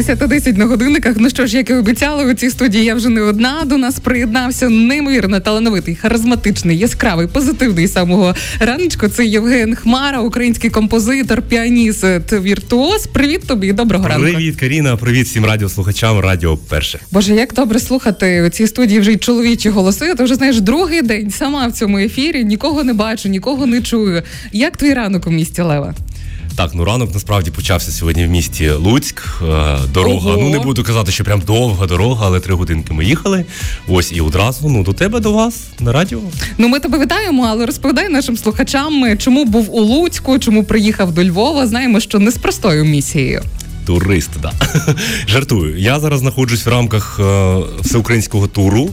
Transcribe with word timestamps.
10.10 0.00 0.58
на 0.58 0.66
годинниках. 0.66 1.16
Ну 1.18 1.30
що 1.30 1.46
ж, 1.46 1.56
як 1.56 1.70
і 1.70 1.74
обіцяли, 1.74 2.32
у 2.32 2.34
цій 2.34 2.50
студії 2.50 2.84
я 2.84 2.94
вже 2.94 3.08
не 3.08 3.20
одна. 3.20 3.62
До 3.66 3.76
нас 3.76 4.00
приєднався 4.00 4.68
неймовірно 4.68 5.40
талановитий, 5.40 5.94
харизматичний, 5.94 6.78
яскравий, 6.78 7.26
позитивний 7.26 7.88
самого 7.88 8.34
раночку. 8.60 9.08
Це 9.08 9.26
Євген 9.26 9.74
Хмара, 9.74 10.20
український 10.20 10.70
композитор, 10.70 11.42
піаніст, 11.42 12.04
віртуоз. 12.32 13.06
Привіт 13.06 13.46
тобі, 13.46 13.72
доброго 13.72 14.08
ранку. 14.08 14.22
Привіт, 14.22 14.56
Каріна. 14.56 14.96
Привіт 14.96 15.26
всім 15.26 15.44
радіослухачам. 15.44 16.18
Радіо 16.20 16.56
перше. 16.56 16.98
Боже, 17.12 17.34
як 17.34 17.54
добре 17.54 17.80
слухати 17.80 18.42
у 18.42 18.48
цій 18.48 18.66
студії 18.66 19.00
вже 19.00 19.12
й 19.12 19.16
чоловічі 19.16 19.70
голоси. 19.70 20.14
Ти 20.14 20.24
вже 20.24 20.34
знаєш 20.34 20.60
другий 20.60 21.02
день 21.02 21.30
сама 21.30 21.66
в 21.66 21.72
цьому 21.72 21.98
ефірі. 21.98 22.44
Нікого 22.44 22.84
не 22.84 22.92
бачу, 22.92 23.28
нікого 23.28 23.66
не 23.66 23.82
чую. 23.82 24.22
Як 24.52 24.76
твій 24.76 24.94
ранок 24.94 25.26
у 25.26 25.30
місті 25.30 25.62
Лева? 25.62 25.94
Так, 26.56 26.70
ну 26.74 26.84
ранок 26.84 27.14
насправді 27.14 27.50
почався 27.50 27.90
сьогодні 27.90 28.26
в 28.26 28.30
місті 28.30 28.70
Луцьк. 28.70 29.42
Е, 29.42 29.78
дорога. 29.94 30.30
Ого. 30.30 30.38
Ну 30.40 30.48
не 30.48 30.58
буду 30.58 30.84
казати, 30.84 31.12
що 31.12 31.24
прям 31.24 31.40
довга 31.46 31.86
дорога, 31.86 32.26
але 32.26 32.40
три 32.40 32.54
годинки 32.54 32.92
ми 32.92 33.04
їхали. 33.04 33.44
Ось 33.88 34.12
і 34.12 34.20
одразу 34.20 34.68
ну 34.68 34.84
до 34.84 34.92
тебе 34.92 35.20
до 35.20 35.32
вас 35.32 35.54
на 35.80 35.92
радіо. 35.92 36.20
Ну 36.58 36.68
ми 36.68 36.80
тебе 36.80 36.98
вітаємо, 36.98 37.46
але 37.50 37.66
розповідай 37.66 38.08
нашим 38.08 38.36
слухачам, 38.36 39.18
чому 39.18 39.44
був 39.44 39.74
у 39.74 39.80
Луцьку, 39.80 40.38
чому 40.38 40.64
приїхав 40.64 41.12
до 41.12 41.24
Львова. 41.24 41.66
Знаємо, 41.66 42.00
що 42.00 42.18
не 42.18 42.30
з 42.30 42.36
простою 42.38 42.84
місією. 42.84 43.42
Турист, 43.86 44.30
да 44.42 44.52
жартую. 45.28 45.78
Я 45.78 46.00
зараз 46.00 46.20
знаходжусь 46.20 46.66
в 46.66 46.68
рамках 46.68 47.20
е, 47.20 47.56
всеукраїнського 47.80 48.46
туру 48.46 48.90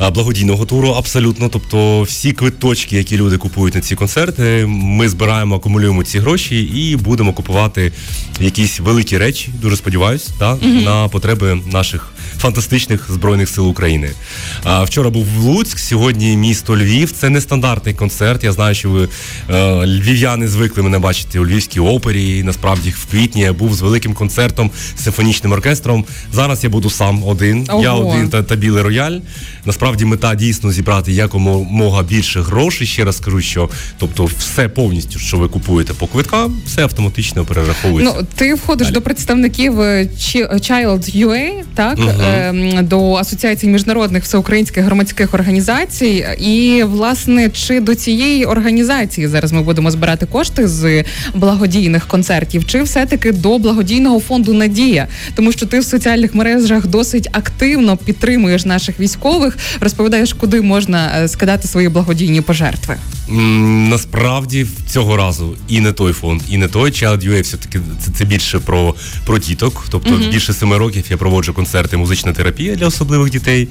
благодійного 0.00 0.66
туру. 0.66 0.88
Абсолютно, 0.88 1.48
тобто 1.48 2.02
всі 2.02 2.32
квиточки, 2.32 2.96
які 2.96 3.16
люди 3.16 3.36
купують 3.36 3.74
на 3.74 3.80
ці 3.80 3.94
концерти, 3.94 4.66
ми 4.68 5.08
збираємо, 5.08 5.56
акумулюємо 5.56 6.04
ці 6.04 6.18
гроші 6.18 6.62
і 6.62 6.96
будемо 6.96 7.32
купувати 7.32 7.92
якісь 8.40 8.80
великі 8.80 9.18
речі. 9.18 9.50
Дуже 9.62 9.76
сподіваюся, 9.76 10.30
та 10.38 10.54
mm-hmm. 10.54 10.84
на 10.84 11.08
потреби 11.08 11.60
наших 11.72 12.12
фантастичних 12.38 13.10
збройних 13.12 13.48
сил 13.48 13.68
України. 13.68 14.10
А 14.64 14.82
вчора 14.82 15.10
був 15.10 15.26
в 15.36 15.38
Луцьк, 15.38 15.78
сьогодні 15.78 16.36
місто 16.36 16.76
Львів. 16.76 17.12
Це 17.12 17.28
не 17.28 17.40
стандартний 17.40 17.94
концерт. 17.94 18.44
Я 18.44 18.52
знаю, 18.52 18.74
що 18.74 18.90
ви 18.90 19.08
е, 19.50 19.86
львів'яни 19.86 20.48
звикли 20.48 20.82
мене 20.82 20.98
бачити 20.98 21.38
у 21.38 21.46
Львівській 21.46 21.80
опері. 21.80 22.38
І 22.38 22.42
насправді 22.42 22.90
в 22.90 23.06
квітні 23.10 23.40
я 23.40 23.52
був 23.52 23.74
з 23.74 23.80
великим 23.80 24.14
концертом 24.14 24.70
з 24.96 25.04
симфонічним 25.04 25.52
оркестром. 25.52 26.04
Зараз 26.32 26.64
я 26.64 26.70
буду 26.70 26.90
сам 26.90 27.24
один. 27.24 27.66
Ого. 27.68 27.82
Я 27.82 27.92
один 27.92 28.28
та, 28.28 28.42
та 28.42 28.56
білий 28.56 28.82
рояль. 28.82 29.18
Насправді 29.64 30.04
мета 30.04 30.34
дійсно 30.34 30.72
зібрати 30.72 31.12
якомога 31.12 32.02
більше 32.02 32.40
грошей. 32.40 32.86
Ще 32.86 33.04
раз 33.04 33.16
скажу, 33.16 33.40
що 33.40 33.68
тобто, 33.98 34.24
все 34.24 34.68
повністю, 34.68 35.18
що 35.18 35.36
ви 35.36 35.48
купуєте 35.48 35.94
по 35.94 36.06
квиткам, 36.06 36.60
все 36.66 36.82
автоматично 36.82 37.44
перераховується. 37.44 38.14
Ну 38.18 38.26
ти 38.34 38.54
входиш 38.54 38.86
Далі. 38.86 38.94
до 38.94 39.02
представників 39.02 39.80
е, 39.80 40.08
Child 40.52 41.26
UA, 41.26 41.50
так 41.74 41.98
угу. 41.98 42.10
Ем, 42.28 42.86
до 42.86 43.14
асоціації 43.14 43.72
міжнародних 43.72 44.24
всеукраїнських 44.24 44.84
громадських 44.84 45.34
організацій. 45.34 46.26
І 46.38 46.82
власне 46.86 47.50
чи 47.50 47.80
до 47.80 47.94
цієї 47.94 48.44
організації 48.44 49.28
зараз 49.28 49.52
ми 49.52 49.62
будемо 49.62 49.90
збирати 49.90 50.26
кошти 50.26 50.68
з 50.68 51.04
благодійних 51.34 52.06
концертів, 52.06 52.66
чи 52.66 52.82
все-таки 52.82 53.32
до 53.32 53.58
благодійного 53.58 54.20
фонду 54.20 54.54
Надія, 54.54 55.08
тому 55.34 55.52
що 55.52 55.66
ти 55.66 55.80
в 55.80 55.84
соціальних 55.84 56.34
мережах 56.34 56.86
досить 56.86 57.28
активно 57.32 57.96
підтримуєш 57.96 58.64
наших 58.64 59.00
військових, 59.00 59.58
розповідаєш, 59.80 60.32
куди 60.32 60.60
можна 60.60 61.12
е, 61.16 61.28
скидати 61.28 61.68
свої 61.68 61.88
благодійні 61.88 62.40
пожертви. 62.40 62.96
Насправді 63.88 64.66
цього 64.86 65.16
разу 65.16 65.56
і 65.68 65.80
не 65.80 65.92
той 65.92 66.12
фонд, 66.12 66.42
і 66.48 66.56
не 66.56 66.68
той 66.68 66.90
Child.ua 66.90 67.42
все 67.42 67.56
таки 67.56 67.80
це, 68.00 68.10
це 68.10 68.24
більше 68.24 68.58
про 68.58 68.94
про 69.26 69.38
діток. 69.38 69.86
Тобто 69.90 70.10
uh-huh. 70.10 70.30
більше 70.30 70.52
семи 70.52 70.78
років 70.78 71.04
я 71.10 71.16
проводжу 71.16 71.52
концерти 71.52 71.96
музична 72.18 72.32
терапія 72.32 72.76
для 72.76 72.86
особливих 72.86 73.30
дітей. 73.30 73.68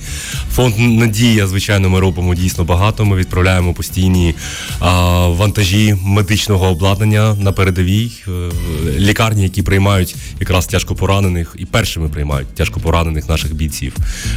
Фонд 0.51 0.73
Надія, 0.77 1.47
звичайно, 1.47 1.89
ми 1.89 1.99
робимо 1.99 2.35
дійсно 2.35 2.63
багато. 2.63 3.05
Ми 3.05 3.15
відправляємо 3.15 3.73
постійні 3.73 4.35
а, 4.79 5.27
вантажі 5.27 5.95
медичного 6.03 6.67
обладнання 6.67 7.35
на 7.35 7.51
передовій 7.51 8.11
е, 8.27 8.31
лікарні, 8.99 9.43
які 9.43 9.61
приймають 9.63 10.15
якраз 10.39 10.65
тяжко 10.65 10.95
поранених, 10.95 11.55
і 11.59 11.65
першими 11.65 12.09
приймають 12.09 12.47
тяжко 12.47 12.79
поранених 12.79 13.29
наших 13.29 13.53
бійців. 13.53 13.95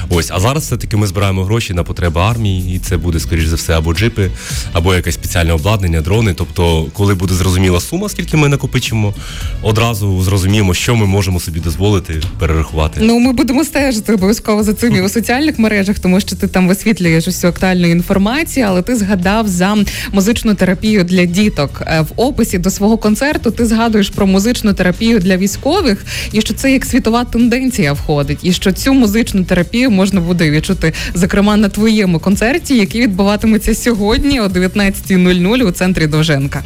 Ось, 0.08 0.30
а 0.30 0.40
зараз 0.40 0.62
все 0.62 0.76
таки 0.76 0.96
ми 0.96 1.06
збираємо 1.06 1.44
гроші 1.44 1.74
на 1.74 1.84
потреби 1.84 2.20
армії, 2.20 2.76
і 2.76 2.78
це 2.78 2.96
буде 2.96 3.20
скоріш 3.20 3.46
за 3.46 3.56
все 3.56 3.78
або 3.78 3.94
джипи, 3.94 4.30
або 4.72 4.94
якесь 4.94 5.14
спеціальне 5.14 5.52
обладнання, 5.52 6.00
дрони. 6.00 6.34
Тобто, 6.34 6.86
коли 6.92 7.14
буде 7.14 7.34
зрозуміла 7.34 7.80
сума, 7.80 8.08
скільки 8.08 8.36
ми 8.36 8.48
накопичимо, 8.48 9.14
одразу 9.62 10.22
зрозуміємо, 10.22 10.74
що 10.74 10.96
ми 10.96 11.06
можемо 11.06 11.40
собі 11.40 11.60
дозволити 11.60 12.22
перерахувати. 12.38 13.00
Ну 13.02 13.18
ми 13.18 13.32
будемо 13.32 13.64
стежити 14.00 14.12
обов'язково 14.12 14.62
за 14.62 14.74
цим 14.74 14.96
і 14.96 15.00
у 15.00 15.08
соціальних 15.08 15.58
мережах, 15.58 15.98
тому 15.98 16.20
що 16.20 16.36
ти 16.36 16.46
там 16.46 16.68
висвітлюєш 16.68 17.28
усю 17.28 17.48
актуальну 17.48 17.86
інформацію, 17.86 18.66
але 18.68 18.82
ти 18.82 18.96
згадав 18.96 19.48
за 19.48 19.76
музичну 20.12 20.54
терапію 20.54 21.04
для 21.04 21.24
діток 21.24 21.82
е, 21.86 22.00
в 22.00 22.12
описі 22.16 22.58
до 22.58 22.70
свого 22.70 22.98
концерту. 22.98 23.50
Ти 23.50 23.66
згадуєш 23.66 24.10
про 24.10 24.26
музичну 24.26 24.72
терапію 24.72 25.18
для 25.18 25.36
військових, 25.36 26.04
і 26.32 26.40
що 26.40 26.54
це 26.54 26.72
як 26.72 26.84
світова 26.84 27.24
тенденція 27.24 27.92
входить, 27.92 28.38
і 28.42 28.52
що 28.52 28.72
цю 28.72 28.94
музичну 28.94 29.44
терапію 29.44 29.90
можна 29.90 30.20
буде 30.20 30.50
відчути, 30.50 30.92
зокрема 31.14 31.56
на 31.56 31.68
твоєму 31.68 32.18
концерті, 32.18 32.76
який 32.76 33.00
відбуватиметься 33.02 33.74
сьогодні 33.74 34.40
о 34.40 34.46
19.00 34.46 35.62
у 35.62 35.70
центрі 35.70 36.06
Довженка. 36.06 36.62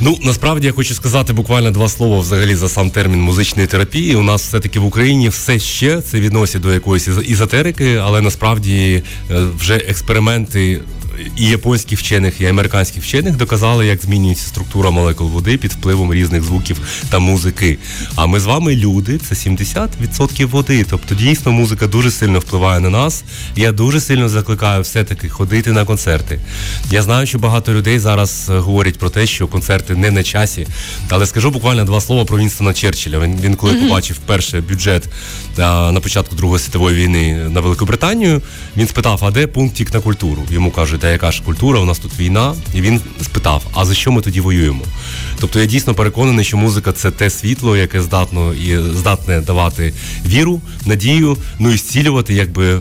Ну 0.00 0.18
насправді 0.22 0.66
я 0.66 0.72
хочу 0.72 0.94
сказати 0.94 1.32
буквально 1.32 1.70
два 1.70 1.88
слова 1.88 2.18
взагалі 2.18 2.54
за 2.54 2.68
сам 2.68 2.90
термін 2.90 3.20
музичної 3.20 3.68
терапії. 3.68 4.16
У 4.16 4.22
нас 4.22 4.42
все 4.42 4.60
таки 4.60 4.78
в 4.80 4.84
Україні 4.84 5.28
все 5.28 5.58
ще 5.58 6.00
це 6.00 6.20
відносить 6.20 6.62
до 6.62 6.72
якоїсь 6.72 7.08
ізотерики, 7.26 7.96
але 7.96 8.20
насправді 8.20 9.02
е, 9.30 9.44
вже 9.58 9.74
експерименти 9.74 10.80
і 11.36 11.48
японських 11.48 11.98
вчених, 11.98 12.40
і 12.40 12.46
американських 12.46 13.02
вчених 13.02 13.36
доказали, 13.36 13.86
як 13.86 14.02
змінюється 14.02 14.46
структура 14.46 14.90
молекул 14.90 15.28
води 15.28 15.56
під 15.56 15.72
впливом 15.72 16.14
різних 16.14 16.42
звуків 16.42 16.80
та 17.10 17.18
музики. 17.18 17.78
А 18.16 18.26
ми 18.26 18.40
з 18.40 18.44
вами 18.44 18.76
люди, 18.76 19.18
це 19.18 19.34
70% 19.34 20.46
води. 20.46 20.86
Тобто, 20.90 21.14
дійсно, 21.14 21.52
музика 21.52 21.86
дуже 21.86 22.10
сильно 22.10 22.38
впливає 22.38 22.80
на 22.80 22.90
нас. 22.90 23.24
Я 23.56 23.72
дуже 23.72 24.00
сильно 24.00 24.28
закликаю 24.28 24.82
все-таки 24.82 25.28
ходити 25.28 25.72
на 25.72 25.84
концерти. 25.84 26.40
Я 26.90 27.02
знаю, 27.02 27.26
що 27.26 27.38
багато 27.38 27.72
людей 27.72 27.98
зараз 27.98 28.50
е, 28.50 28.58
говорять 28.58 28.98
про 28.98 29.10
те, 29.10 29.26
що 29.26 29.46
концерти 29.46 29.94
не 29.94 30.10
на 30.10 30.22
часі. 30.22 30.66
Але 31.08 31.26
скажу 31.26 31.50
буквально 31.50 31.84
два 31.84 32.00
слова 32.00 32.24
про 32.24 32.38
Вінстона 32.38 32.74
Черчилля. 32.74 33.18
Він 33.18 33.40
він 33.40 33.56
коли 33.56 33.72
mm-hmm. 33.72 33.88
побачив 33.88 34.18
перший 34.26 34.60
бюджет 34.60 35.08
а, 35.58 35.92
на 35.92 36.00
початку 36.00 36.36
Другої 36.36 36.60
світової 36.60 36.96
війни 36.96 37.48
на 37.48 37.60
Великобританію, 37.60 38.42
він 38.76 38.88
спитав, 38.88 39.24
а 39.24 39.30
де 39.30 39.46
пунктик 39.46 39.94
на 39.94 40.00
культуру? 40.00 40.42
Йому 40.50 40.70
кажуть, 40.70 41.03
та 41.04 41.10
яка 41.10 41.32
ж 41.32 41.42
культура, 41.42 41.80
у 41.80 41.84
нас 41.84 41.98
тут 41.98 42.18
війна. 42.18 42.54
І 42.74 42.80
він 42.80 43.00
спитав: 43.22 43.62
а 43.74 43.84
за 43.84 43.94
що 43.94 44.12
ми 44.12 44.22
тоді 44.22 44.40
воюємо? 44.40 44.84
Тобто 45.40 45.60
я 45.60 45.66
дійсно 45.66 45.94
переконаний, 45.94 46.44
що 46.44 46.56
музика 46.56 46.92
це 46.92 47.10
те 47.10 47.30
світло, 47.30 47.76
яке 47.76 48.02
здатно 48.02 48.54
і 48.54 48.78
здатне 48.94 49.40
давати 49.40 49.92
віру, 50.26 50.60
надію, 50.86 51.36
ну 51.58 51.70
і 51.70 51.76
зцілювати, 51.76 52.34
якби 52.34 52.80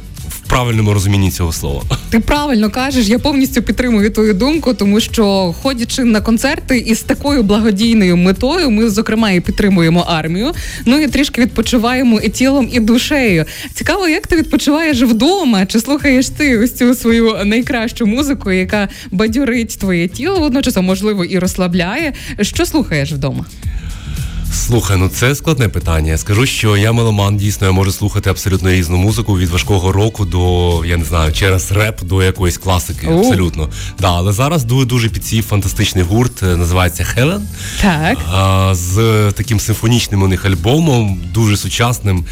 правильному 0.54 0.94
розумінні 0.94 1.32
цього 1.32 1.52
слова. 1.52 1.84
Ти 2.10 2.20
правильно 2.20 2.70
кажеш, 2.70 3.08
я 3.08 3.20
повністю 3.20 3.62
підтримую 3.62 4.10
твою 4.10 4.34
думку, 4.34 4.74
тому 4.74 5.00
що 5.00 5.56
ходячи 5.62 6.04
на 6.04 6.22
концерти 6.22 6.78
із 6.78 7.02
такою 7.02 7.44
благодійною 7.44 8.18
метою, 8.18 8.70
ми 8.70 8.90
зокрема 8.90 9.32
і 9.32 9.40
підтримуємо 9.40 10.00
армію. 10.00 10.52
Ну 10.86 11.00
і 11.00 11.08
трішки 11.08 11.42
відпочиваємо 11.42 12.20
і 12.20 12.30
тілом, 12.30 12.70
і 12.72 12.80
душею. 12.80 13.46
Цікаво, 13.74 14.08
як 14.08 14.28
ти 14.28 14.36
відпочиваєш 14.36 15.02
вдома? 15.02 15.66
Чи 15.66 15.80
слухаєш 15.80 16.30
ти 16.30 16.58
ось 16.58 16.76
цю 16.76 16.96
свою 16.96 17.38
найкращу 17.46 18.06
музику, 18.06 18.52
яка 18.52 18.90
бадьорить 19.12 19.80
твоє 19.80 20.08
тіло 20.08 20.40
водночас, 20.40 20.78
а 20.78 20.82
можливо 20.82 21.26
і 21.26 21.40
розслабляє? 21.40 22.14
Що 22.42 22.66
слухаєш 22.66 23.12
вдома? 23.12 23.46
Слухай, 24.53 24.97
ну 24.97 25.09
це 25.09 25.36
складне 25.36 25.69
питання. 25.69 26.12
Я 26.12 26.18
скажу, 26.18 26.46
що 26.46 26.78
я 26.78 26.91
меломан, 26.91 27.38
дійсно, 27.38 27.68
я 27.68 27.74
можу 27.74 27.92
слухати 27.92 28.30
абсолютно 28.30 28.72
різну 28.72 28.98
музику 28.98 29.38
від 29.38 29.50
важкого 29.50 29.92
року 29.92 30.25
до, 30.25 30.86
я 30.86 30.98
не 30.98 31.06
знаю, 31.06 31.33
через 31.33 31.72
реп 31.72 32.04
до 32.04 32.24
якоїсь 32.24 32.57
класики. 32.57 33.07
У. 33.07 33.19
Абсолютно. 33.19 33.69
Да, 34.00 34.12
Але 34.12 34.31
зараз 34.31 34.63
дуже 34.63 34.86
дуже 34.86 35.10
підсів 35.10 35.44
фантастичний 35.44 36.04
гурт, 36.04 36.44
е, 36.44 36.57
називається 36.57 37.04
Хелен. 37.04 37.48
Так. 37.81 38.18
А, 38.33 38.72
З 38.75 38.95
таким 39.31 39.60
симфонічним 39.60 40.24
у 40.24 40.28
них 40.28 40.45
альбомом, 40.45 41.22
дуже 41.33 41.57
сучасним. 41.57 42.25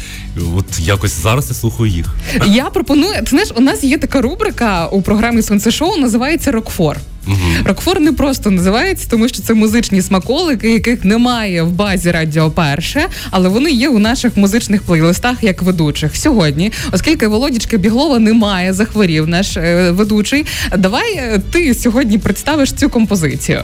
От 0.56 0.78
якось 0.80 1.22
зараз 1.22 1.48
я 1.48 1.54
слухаю 1.54 1.90
їх. 1.90 2.14
Я 2.46 2.64
пропоную, 2.64 3.14
ти 3.20 3.26
знаєш, 3.30 3.48
у 3.56 3.60
нас 3.60 3.84
є 3.84 3.98
така 3.98 4.20
рубрика 4.20 4.86
у 4.86 5.02
програмі 5.02 5.42
Сонце 5.42 5.70
Шоу, 5.70 5.96
називається 5.96 6.52
Рокфор. 6.52 6.96
Угу. 7.26 7.36
Рокфор 7.64 8.00
не 8.00 8.12
просто 8.12 8.50
називається, 8.50 9.06
тому 9.10 9.28
що 9.28 9.42
це 9.42 9.54
музичні 9.54 10.02
смаколики, 10.02 10.72
яких 10.72 11.04
немає 11.04 11.62
в 11.62 11.72
базі 11.72 12.10
Радіо 12.10 12.50
Перше, 12.50 13.06
але 13.30 13.48
вони 13.48 13.70
є 13.70 13.88
у 13.88 13.98
наших 13.98 14.36
музичних 14.36 14.82
плейлистах 14.82 15.36
як 15.42 15.62
ведучих 15.62 16.16
сьогодні, 16.16 16.72
оскільки 16.92 17.26
Володічка 17.26 17.76
Біглова 17.76 18.18
немає, 18.18 18.72
захворів 18.72 19.28
наш 19.28 19.56
е, 19.56 19.90
ведучий. 19.90 20.46
Давай 20.78 21.14
е, 21.16 21.40
ти 21.52 21.74
сьогодні 21.74 22.18
представиш 22.18 22.72
цю 22.72 22.88
композицію. 22.88 23.62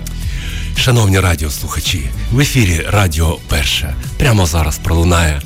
Шановні 0.76 1.20
радіослухачі, 1.20 2.00
в 2.32 2.40
ефірі 2.40 2.86
Радіо 2.90 3.38
Перше 3.48 3.94
прямо 4.18 4.46
зараз 4.46 4.78
пролунає 4.78 5.42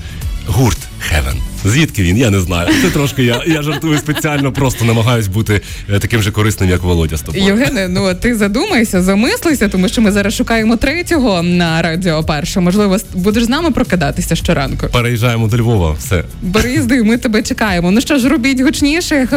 гурт 0.47 0.79
Heaven. 1.13 1.52
Звідки 1.65 2.03
він? 2.03 2.17
Я 2.17 2.31
не 2.31 2.41
знаю. 2.41 2.69
Це 2.83 2.91
трошки 2.91 3.25
я 3.25 3.43
я 3.47 3.63
жартую 3.63 3.99
спеціально, 3.99 4.53
просто 4.53 4.85
намагаюсь 4.85 5.27
бути 5.27 5.61
е, 5.91 5.99
таким 5.99 6.23
же 6.23 6.31
корисним, 6.31 6.71
як 6.71 6.83
Володя 6.83 7.17
з 7.17 7.23
тобою. 7.23 7.45
Євгене, 7.45 7.89
ну 7.89 8.15
ти 8.15 8.35
задумайся, 8.35 9.03
замислися, 9.03 9.69
тому 9.69 9.89
що 9.89 10.03
ми 10.03 10.13
зараз 10.13 10.35
шукаємо 10.35 10.77
третього 10.77 11.43
на 11.43 11.83
радіо 11.83 12.25
перше. 12.25 12.61
Можливо, 12.61 12.97
будеш 13.15 13.45
з 13.45 13.49
нами 13.49 13.71
прокидатися 13.71 14.37
щоранку. 14.37 14.87
Переїжджаємо 14.93 15.49
до 15.49 15.57
Львова. 15.57 15.97
Все 15.99 16.25
Борізди, 16.43 17.03
ми 17.03 17.17
тебе 17.17 17.43
чекаємо. 17.43 17.91
Ну 17.91 18.01
що 18.01 18.19
ж, 18.19 18.29
робіть 18.29 18.61
гучніше 18.61 19.29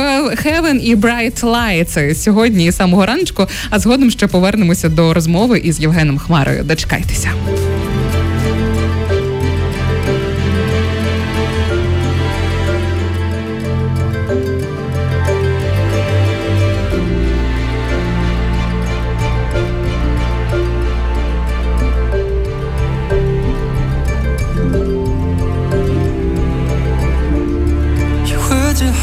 Heaven 0.45 0.79
і 0.79 0.95
Bright 0.95 1.39
Lights 1.41 2.15
сьогодні 2.15 2.65
і 2.65 2.71
самого 2.71 3.05
раночку. 3.05 3.47
А 3.69 3.79
згодом 3.79 4.11
ще 4.11 4.27
повернемося 4.27 4.89
до 4.89 5.13
розмови 5.13 5.59
із 5.59 5.79
Євгеном 5.79 6.17
Хмарою. 6.17 6.63
Дочекайтеся. 6.63 7.31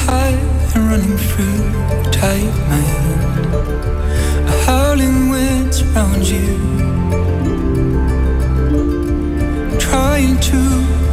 high 0.07 0.37
and 0.75 0.83
running 0.91 1.19
through 1.29 1.63
tight 2.11 2.53
mind. 2.71 3.55
A 4.49 4.55
howling 4.67 5.31
wind 5.31 5.75
surrounds 5.75 6.31
you. 6.31 6.51
I'm 9.71 9.79
trying 9.79 10.39
to 10.51 10.61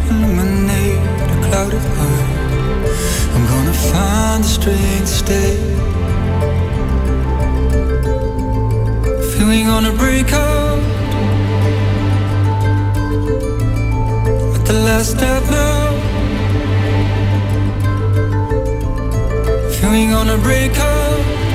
illuminate 0.10 1.02
a. 1.46 1.82
I'm 3.36 3.46
gonna 3.54 3.78
find 3.92 4.44
the 4.44 4.52
strength 4.58 5.10
to 5.10 5.18
stay. 5.24 5.56
Feeling 9.32 9.68
on 9.76 9.86
a 9.86 9.94
breakout. 10.02 10.80
But 14.52 14.64
the 14.70 14.78
last 14.88 15.12
step 15.12 15.44
now. 15.50 15.89
Can 19.90 19.98
we 19.98 20.14
gonna 20.14 20.38
break 20.38 20.78
up? 20.78 21.49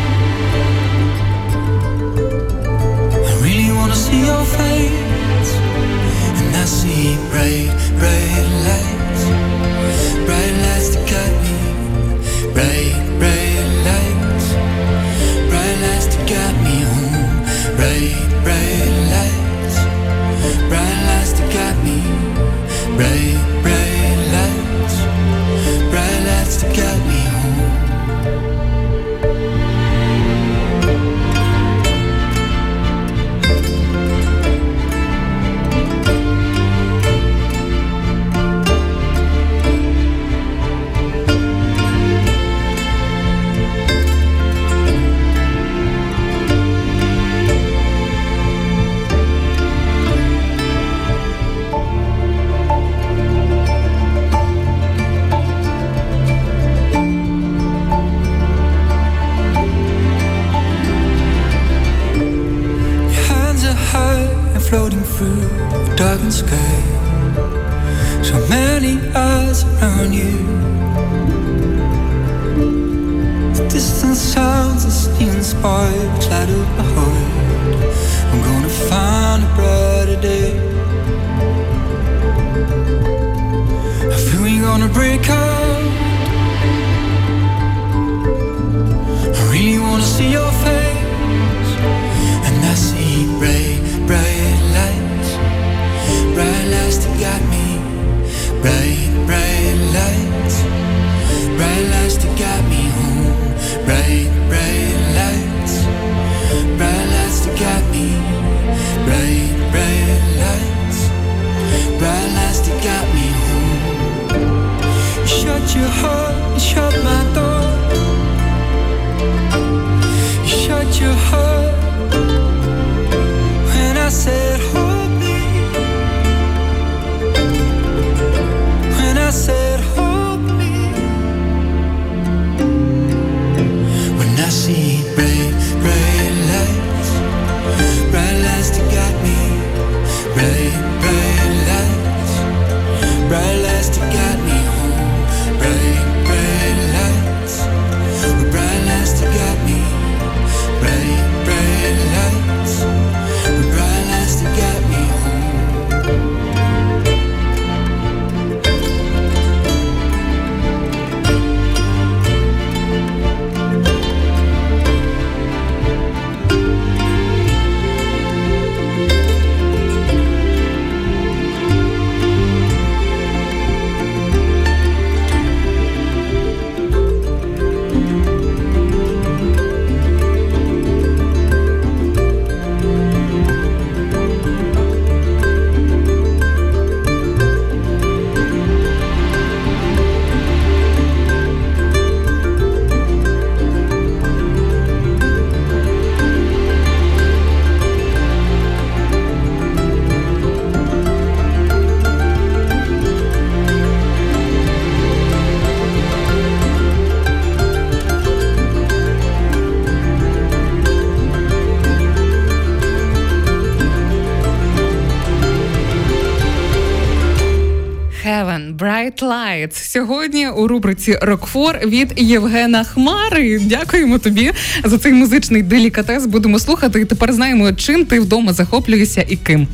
Lights. 219.35 219.73
Сьогодні 219.73 220.49
у 220.49 220.69
рубриці 220.69 221.19
Рокфор 221.23 221.79
від 221.85 222.13
Євгена 222.17 222.85
Хмари. 222.85 223.59
Дякуємо 223.59 224.19
тобі 224.19 224.53
за 224.85 224.99
цей 224.99 225.13
музичний 225.13 225.63
делікатес. 225.63 226.27
Будемо 226.27 226.59
слухати. 226.59 227.01
І 227.01 227.05
тепер 227.05 227.33
знаємо, 227.33 227.73
чим 227.73 228.05
ти 228.05 228.21
вдома 228.21 228.53
захоплюєшся 228.53 229.25
і 229.29 229.37
ким. 229.37 229.69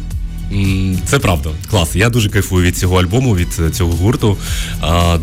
Це 1.05 1.19
правда, 1.19 1.51
клас. 1.71 1.97
Я 1.97 2.09
дуже 2.09 2.31
кайфую 2.31 2.67
від 2.67 2.77
цього 2.77 3.01
альбому, 3.01 3.37
від 3.37 3.49
е, 3.67 3.71
цього 3.71 3.93
гурту. 3.93 4.37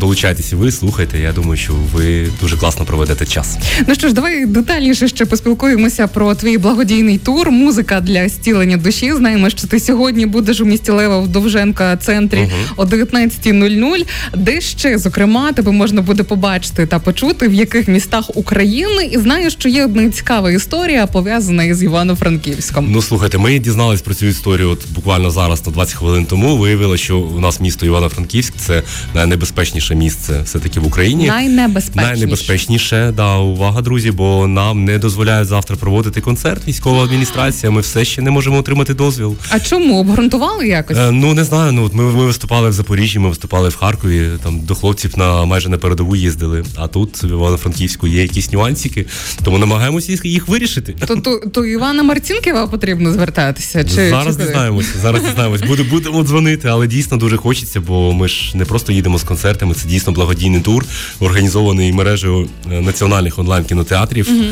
Долучайтеся, 0.00 0.56
ви 0.56 0.72
слухайте. 0.72 1.18
Я 1.18 1.32
думаю, 1.32 1.56
що 1.56 1.72
ви 1.92 2.28
дуже 2.40 2.56
класно 2.56 2.84
проведете 2.84 3.26
час. 3.26 3.58
Ну 3.86 3.94
що 3.94 4.08
ж, 4.08 4.14
давай 4.14 4.46
детальніше 4.46 5.08
ще 5.08 5.24
поспілкуємося 5.24 6.06
про 6.06 6.34
твій 6.34 6.58
благодійний 6.58 7.18
тур. 7.18 7.50
Музика 7.50 8.00
для 8.00 8.28
стілення 8.28 8.76
душі. 8.76 9.12
Знаємо, 9.12 9.50
що 9.50 9.66
ти 9.66 9.80
сьогодні 9.80 10.26
будеш 10.26 10.60
у 10.60 10.64
місті 10.64 10.90
Лева 10.90 11.18
в 11.18 11.28
Довженка 11.28 11.96
центрі 11.96 12.38
угу. 12.38 12.50
о 12.76 12.84
19.00, 12.84 14.06
де 14.36 14.60
ще 14.60 14.98
зокрема 14.98 15.52
тебе 15.52 15.72
можна 15.72 16.02
буде 16.02 16.22
побачити 16.22 16.86
та 16.86 16.98
почути, 16.98 17.48
в 17.48 17.54
яких 17.54 17.88
містах 17.88 18.30
України. 18.36 19.04
І 19.12 19.18
знаю, 19.18 19.50
що 19.50 19.68
є 19.68 19.84
одна 19.84 20.10
цікава 20.10 20.50
історія 20.50 21.06
пов'язана 21.06 21.64
із 21.64 21.82
Івано-Франківськом. 21.82 22.86
Ну 22.90 23.02
слухайте, 23.02 23.38
ми 23.38 23.58
дізнались 23.58 24.02
про 24.02 24.14
цю 24.14 24.26
історію. 24.26 24.70
От 24.70 24.84
буквально 24.94 25.17
буквально 25.18 25.30
зараз 25.30 25.66
на 25.66 25.72
20 25.72 25.94
хвилин 25.94 26.26
тому 26.26 26.56
виявилося, 26.56 27.04
що 27.04 27.18
у 27.18 27.40
нас 27.40 27.60
місто 27.60 27.86
Івано-Франківськ 27.86 28.54
це 28.56 28.82
найнебезпечніше 29.14 29.94
місце 29.94 30.40
все 30.44 30.58
таки 30.58 30.80
в 30.80 30.86
Україні. 30.86 31.26
Найнебезпечніше. 31.26 32.06
Найнебезпечніше, 32.08 33.12
да, 33.16 33.36
увага, 33.36 33.82
друзі, 33.82 34.10
бо 34.10 34.46
нам 34.46 34.84
не 34.84 34.98
дозволяють 34.98 35.48
завтра 35.48 35.76
проводити 35.76 36.20
концерт. 36.20 36.68
Військова 36.68 37.04
адміністрація. 37.04 37.70
Ми 37.70 37.80
все 37.80 38.04
ще 38.04 38.22
не 38.22 38.30
можемо 38.30 38.58
отримати 38.58 38.94
дозвіл. 38.94 39.36
А 39.50 39.60
чому 39.60 40.00
обґрунтували 40.00 40.68
якось? 40.68 40.96
Е, 40.96 41.10
ну 41.10 41.34
не 41.34 41.44
знаю. 41.44 41.72
Ну 41.72 41.84
от 41.84 41.94
ми 41.94 42.04
ми 42.04 42.24
виступали 42.24 42.68
в 42.68 42.72
Запоріжжі, 42.72 43.18
ми 43.18 43.28
виступали 43.28 43.68
в 43.68 43.76
Харкові. 43.76 44.30
Там 44.42 44.60
до 44.60 44.74
хлопців 44.74 45.18
на 45.18 45.44
майже 45.44 45.68
на 45.68 45.78
передову 45.78 46.16
їздили. 46.16 46.64
А 46.76 46.88
тут 46.88 47.22
в 47.22 47.30
Івано-Франківську 47.30 48.06
є 48.06 48.22
якісь 48.22 48.52
нюансики, 48.52 49.06
тому 49.44 49.58
намагаємося 49.58 50.12
їх, 50.12 50.24
їх 50.24 50.48
вирішити. 50.48 50.94
То 51.06 51.16
то, 51.16 51.38
то 51.38 51.64
Івана 51.64 52.02
Марцінківа 52.02 52.66
потрібно 52.66 53.12
звертатися? 53.12 53.84
Чи 53.84 54.08
зараз 54.08 54.36
чи 54.36 54.44
дізнаємося? 54.44 54.98
Зараз 55.08 55.26
дізнаємось, 55.26 55.62
буде 55.62 55.82
будемо 55.82 56.24
дзвонити, 56.24 56.68
але 56.68 56.86
дійсно 56.86 57.16
дуже 57.16 57.36
хочеться, 57.36 57.80
бо 57.80 58.12
ми 58.12 58.28
ж 58.28 58.56
не 58.56 58.64
просто 58.64 58.92
їдемо 58.92 59.18
з 59.18 59.22
концертами. 59.22 59.74
Це 59.74 59.88
дійсно 59.88 60.12
благодійний 60.12 60.60
тур, 60.60 60.84
організований 61.20 61.92
мережею 61.92 62.48
е, 62.72 62.80
національних 62.80 63.38
онлайн 63.38 63.64
кінотеатрів. 63.64 64.28
Угу. 64.30 64.44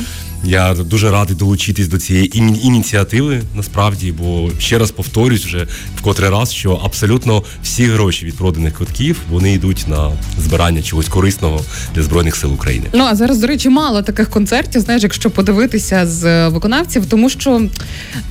Я 0.46 0.74
дуже 0.74 1.10
радий 1.10 1.36
долучитись 1.36 1.88
до 1.88 1.98
цієї 1.98 2.38
ініціативи 2.38 3.42
насправді, 3.54 4.12
бо 4.12 4.50
ще 4.58 4.78
раз 4.78 4.90
повторюсь 4.90 5.44
вже 5.44 5.66
в 5.98 6.00
котрий 6.02 6.30
раз, 6.30 6.52
що 6.52 6.72
абсолютно 6.84 7.42
всі 7.62 7.84
гроші 7.84 8.26
від 8.26 8.36
проданих 8.36 8.74
квитків 8.74 9.16
вони 9.30 9.52
йдуть 9.52 9.84
на 9.88 10.12
збирання 10.38 10.82
чогось 10.82 11.08
корисного 11.08 11.60
для 11.94 12.02
збройних 12.02 12.36
сил 12.36 12.52
України. 12.52 12.86
Ну 12.92 13.04
а 13.04 13.14
зараз, 13.14 13.38
до 13.38 13.46
речі, 13.46 13.68
мало 13.68 14.02
таких 14.02 14.30
концертів. 14.30 14.80
Знаєш, 14.80 15.02
якщо 15.02 15.30
подивитися 15.30 16.06
з 16.06 16.24
е, 16.24 16.48
виконавців, 16.48 17.06
тому 17.06 17.30
що 17.30 17.62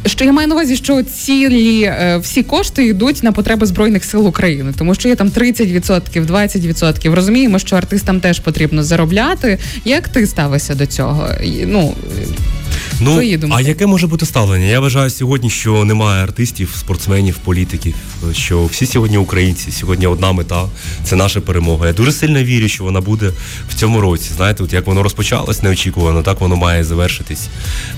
що 0.06 0.26
я 0.26 0.32
маю 0.32 0.48
на 0.48 0.56
увазі, 0.56 0.76
що 0.76 1.04
цілі 1.04 1.82
е, 1.82 2.20
всі 2.22 2.44
кошти 2.44 2.86
йдуть 2.86 3.24
на 3.24 3.32
потреби 3.32 3.66
збройних 3.66 4.06
сил 4.06 4.28
України, 4.28 4.74
тому 4.78 4.96
що 4.96 5.10
є 5.10 5.16
там 5.16 5.30
30%, 5.30 6.26
20%. 6.26 7.14
Розуміємо, 7.14 7.60
що 7.60 7.76
артистам 7.76 8.20
теж 8.20 8.40
потрібно 8.40 8.84
заробляти. 8.84 9.60
Як 9.86 10.10
ти 10.10 10.28
ставишся 10.28 10.76
до 10.76 10.86
цього? 10.86 11.30
Ну 11.66 11.94
eh, 12.12 12.65
Ну 13.00 13.22
а 13.52 13.62
яке 13.62 13.86
може 13.86 14.08
бути 14.08 14.26
ставлення? 14.26 14.66
Я 14.66 14.80
вважаю 14.80 15.10
сьогодні, 15.10 15.50
що 15.50 15.86
немає 15.86 16.24
артистів, 16.24 16.76
спортсменів, 16.80 17.38
політиків, 17.38 17.96
що 18.34 18.66
всі 18.66 18.86
сьогодні 18.86 19.18
українці. 19.18 19.72
Сьогодні 19.72 20.08
одна 20.08 20.32
мета 20.32 20.66
це 21.04 21.16
наша 21.16 21.42
перемога. 21.42 21.88
Я 21.88 21.94
дуже 21.94 22.12
сильно 22.12 22.44
вірю, 22.44 22.68
що 22.68 22.84
вона 22.84 23.02
буде 23.02 23.32
в 23.70 23.74
цьому 23.76 24.02
році. 24.02 24.32
Знаєте, 24.36 24.64
от 24.64 24.74
як 24.74 24.88
воно 24.88 25.04
розпочалось 25.04 25.64
неочікувано, 25.64 26.22
так 26.22 26.42
воно 26.42 26.56
має 26.56 26.84
завершитись. 26.84 27.48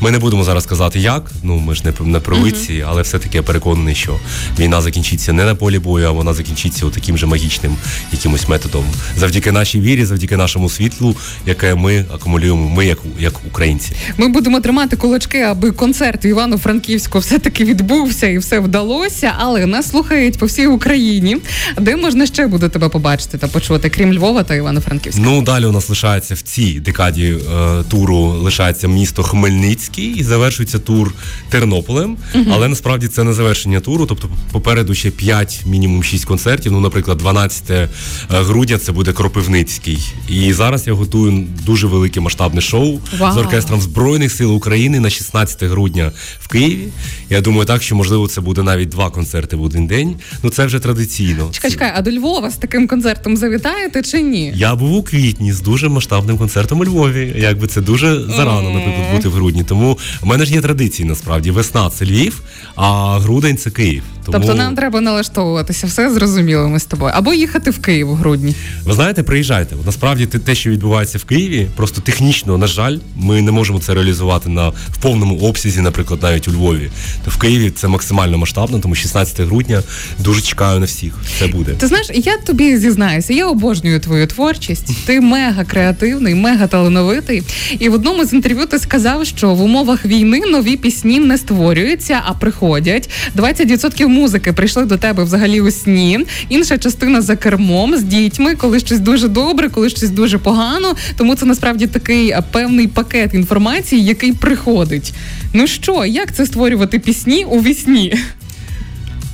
Ми 0.01 0.11
не 0.11 0.19
будемо 0.19 0.43
зараз 0.43 0.65
казати, 0.65 0.99
як. 0.99 1.31
Ну 1.43 1.57
ми 1.57 1.75
ж 1.75 1.83
не 1.85 1.93
на 1.99 2.19
провидці, 2.19 2.73
uh-huh. 2.73 2.85
але 2.87 3.01
все-таки 3.01 3.37
я 3.37 3.43
переконаний, 3.43 3.95
що 3.95 4.19
війна 4.59 4.81
закінчиться 4.81 5.33
не 5.33 5.45
на 5.45 5.55
полі 5.55 5.79
бою, 5.79 6.07
а 6.07 6.11
вона 6.11 6.33
закінчиться 6.33 6.85
таким 6.85 7.17
же 7.17 7.25
магічним 7.25 7.75
якимось 8.11 8.47
методом. 8.47 8.85
Завдяки 9.17 9.51
нашій 9.51 9.81
вірі, 9.81 10.05
завдяки 10.05 10.37
нашому 10.37 10.69
світлу, 10.69 11.15
яке 11.45 11.75
ми 11.75 12.05
акумулюємо, 12.13 12.69
ми 12.69 12.85
як 12.85 12.99
як 13.19 13.45
українці. 13.45 13.91
Ми 14.17 14.27
будемо 14.27 14.59
тримати 14.59 14.86
кулачки, 14.95 15.41
аби 15.41 15.71
концерт 15.71 16.25
в 16.25 16.27
Івано-Франківську 16.27 17.19
все-таки 17.19 17.63
відбувся 17.63 18.27
і 18.27 18.37
все 18.37 18.59
вдалося, 18.59 19.33
але 19.37 19.65
нас 19.65 19.89
слухають 19.89 20.37
по 20.37 20.45
всій 20.45 20.67
Україні. 20.67 21.37
Де 21.77 21.95
можна 21.95 22.25
ще 22.25 22.47
буде 22.47 22.69
тебе 22.69 22.89
побачити 22.89 23.37
та 23.37 23.47
почути, 23.47 23.89
крім 23.89 24.13
Львова 24.13 24.43
та 24.43 24.55
Івано-Франківська? 24.55 25.21
Ну 25.25 25.41
далі 25.41 25.65
у 25.65 25.71
нас 25.71 25.89
лишається 25.89 26.35
в 26.35 26.41
цій 26.41 26.79
декаді 26.79 27.25
е, 27.25 27.83
туру 27.89 28.17
лишається 28.17 28.87
місто 28.87 29.23
Хмельницький 29.23 30.05
і 30.05 30.23
завершується 30.23 30.79
тур 30.79 31.13
Тернополем. 31.49 32.17
Угу. 32.35 32.45
Але 32.51 32.67
насправді 32.67 33.07
це 33.07 33.23
не 33.23 33.33
завершення 33.33 33.79
туру. 33.79 34.05
Тобто, 34.05 34.29
попереду 34.51 34.93
ще 34.93 35.11
5, 35.11 35.61
мінімум 35.65 36.03
6 36.03 36.25
концертів. 36.25 36.71
Ну, 36.71 36.79
наприклад, 36.79 37.17
12 37.17 37.71
е, 37.71 37.89
грудня 38.29 38.77
це 38.77 38.91
буде 38.91 39.13
Кропивницький. 39.13 40.13
І 40.29 40.53
зараз 40.53 40.87
я 40.87 40.93
готую 40.93 41.47
дуже 41.65 41.87
велике 41.87 42.19
масштабне 42.19 42.61
шоу 42.61 42.99
Вау. 43.19 43.33
з 43.33 43.37
оркестром 43.37 43.81
збройних 43.81 44.31
сил 44.31 44.55
України 44.55 44.76
на 44.77 45.09
16 45.09 45.63
грудня 45.63 46.11
в 46.39 46.47
Києві. 46.47 46.87
Я 47.29 47.41
думаю, 47.41 47.65
так 47.65 47.83
що 47.83 47.95
можливо 47.95 48.27
це 48.27 48.41
буде 48.41 48.63
навіть 48.63 48.89
два 48.89 49.09
концерти 49.09 49.55
в 49.55 49.61
один 49.61 49.87
день. 49.87 50.15
Ну 50.43 50.49
це 50.49 50.65
вже 50.65 50.79
традиційно. 50.79 51.49
Чекай, 51.51 51.71
чекай, 51.71 51.91
а 51.95 52.01
до 52.01 52.11
Львова 52.11 52.51
з 52.51 52.55
таким 52.55 52.87
концертом 52.87 53.37
завітаєте 53.37 54.01
чи 54.01 54.21
ні? 54.21 54.53
Я 54.55 54.75
був 54.75 54.93
у 54.93 55.03
квітні 55.03 55.53
з 55.53 55.61
дуже 55.61 55.89
масштабним 55.89 56.37
концертом 56.37 56.79
у 56.79 56.85
Львові. 56.85 57.33
Якби 57.37 57.67
це 57.67 57.81
дуже 57.81 58.21
зарано, 58.21 58.69
наприклад, 58.69 59.05
бути 59.15 59.27
в 59.29 59.31
грудні. 59.31 59.63
Тому 59.63 59.97
в 60.21 60.25
мене 60.25 60.45
ж 60.45 60.53
є 60.53 60.61
традиції 60.61 61.09
насправді. 61.09 61.51
Весна 61.51 61.89
це 61.89 62.05
Львів, 62.05 62.41
а 62.75 63.19
грудень 63.19 63.57
це 63.57 63.69
Київ. 63.69 64.03
Тому... 64.31 64.45
Тобто 64.45 64.63
нам 64.63 64.75
треба 64.75 65.01
налаштовуватися, 65.01 65.87
все 65.87 66.09
зрозуміло 66.09 66.67
ми 66.67 66.79
з 66.79 66.85
тобою. 66.85 67.11
Або 67.15 67.33
їхати 67.33 67.71
в 67.71 67.79
Київ 67.79 68.09
у 68.09 68.13
грудні. 68.13 68.55
Ви 68.83 68.93
знаєте, 68.93 69.23
приїжджайте. 69.23 69.75
Насправді 69.85 70.25
те, 70.25 70.55
що 70.55 70.69
відбувається 70.69 71.17
в 71.17 71.23
Києві, 71.23 71.67
просто 71.75 72.01
технічно, 72.01 72.57
на 72.57 72.67
жаль, 72.67 72.97
ми 73.15 73.41
не 73.41 73.51
можемо 73.51 73.79
це 73.79 73.93
реалізувати 73.93 74.49
на 74.49 74.69
в 74.69 74.97
повному 75.01 75.37
обсязі, 75.39 75.81
наприклад, 75.81 76.19
навіть 76.23 76.47
у 76.47 76.51
Львові. 76.51 76.89
То 77.25 77.31
в 77.31 77.37
Києві 77.37 77.69
це 77.69 77.87
максимально 77.87 78.37
масштабно, 78.37 78.79
тому 78.79 78.95
16 78.95 79.39
грудня 79.39 79.83
дуже 80.19 80.41
чекаю 80.41 80.79
на 80.79 80.85
всіх. 80.85 81.13
Це 81.39 81.47
буде. 81.47 81.71
Ти 81.71 81.87
знаєш, 81.87 82.07
я 82.13 82.37
тобі 82.37 82.77
зізнаюся, 82.77 83.33
я 83.33 83.47
обожнюю 83.47 83.99
твою 83.99 84.27
творчість. 84.27 85.05
Ти 85.05 85.21
мега 85.21 85.63
креативний, 85.63 86.35
мега 86.35 86.67
талановитий. 86.67 87.43
І 87.79 87.89
в 87.89 87.93
одному 87.93 88.25
з 88.25 88.33
інтерв'ю 88.33 88.65
ти 88.65 88.79
сказав, 88.79 89.25
що 89.25 89.53
в 89.53 89.61
умовах 89.61 90.05
війни 90.05 90.41
нові 90.51 90.77
пісні 90.77 91.19
не 91.19 91.37
створюються, 91.37 92.21
а 92.25 92.33
приходять 92.33 93.09
20% 93.35 94.07
музики 94.17 94.53
прийшли 94.53 94.85
до 94.85 94.97
тебе 94.97 95.23
взагалі 95.23 95.61
у 95.61 95.71
сні. 95.71 96.19
Інша 96.49 96.77
частина 96.77 97.21
за 97.21 97.35
кермом 97.35 97.97
з 97.97 98.03
дітьми, 98.03 98.55
коли 98.55 98.79
щось 98.79 98.99
дуже 98.99 99.27
добре, 99.27 99.69
коли 99.69 99.89
щось 99.89 100.09
дуже 100.09 100.37
погано. 100.37 100.95
Тому 101.17 101.35
це 101.35 101.45
насправді 101.45 101.87
такий 101.87 102.35
певний 102.51 102.87
пакет 102.87 103.33
інформації, 103.33 104.05
який 104.05 104.33
приходить. 104.33 105.13
Ну 105.53 105.67
що, 105.67 106.05
як 106.05 106.35
це 106.35 106.45
створювати 106.45 106.99
пісні 106.99 107.45
у 107.45 107.61
вісні? 107.61 108.13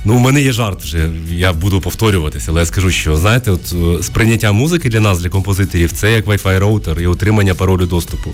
Ну, 0.04 0.14
у 0.14 0.18
мене 0.18 0.42
є 0.42 0.52
жарт 0.52 0.82
вже. 0.82 1.10
Я 1.30 1.52
буду 1.52 1.80
повторюватися, 1.80 2.46
але 2.50 2.60
я 2.60 2.66
скажу, 2.66 2.90
що 2.90 3.16
знаєте, 3.16 3.50
от 3.50 3.74
е, 4.00 4.02
сприйняття 4.02 4.52
музики 4.52 4.88
для 4.88 5.00
нас, 5.00 5.18
для 5.18 5.28
композиторів, 5.28 5.92
це 5.92 6.12
як 6.12 6.26
Wi-Fi 6.26 6.58
роутер 6.58 7.00
і 7.00 7.06
отримання 7.06 7.54
паролю 7.54 7.86
доступу. 7.86 8.30